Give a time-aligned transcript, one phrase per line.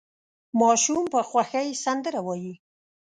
[0.59, 2.53] ماشوم په خوښۍ سندره وايي.